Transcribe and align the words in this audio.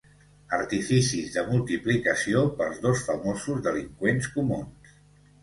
Artificis 0.59 1.27
de 1.35 1.43
multiplicació 1.49 2.41
pels 2.63 2.81
dos 2.87 3.05
famosos 3.11 3.63
delinqüents 3.69 4.33
comuns. 4.39 4.93